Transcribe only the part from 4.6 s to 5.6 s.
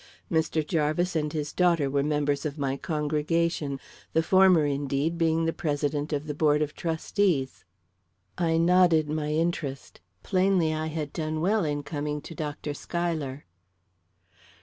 indeed, being the